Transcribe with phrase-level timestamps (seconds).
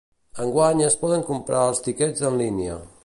[0.45, 2.81] Enguany es poden comprar els tiquets en línia.